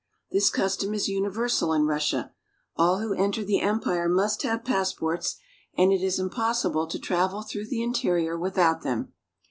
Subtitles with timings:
[0.31, 2.33] This custom is universal in Russia.
[2.75, 5.35] All who enter the empire must have passports,
[5.77, 9.13] and it is impossible to travel through the interior without them.